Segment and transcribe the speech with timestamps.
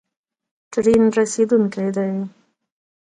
[0.71, 2.11] ټرین رسیدونکی دی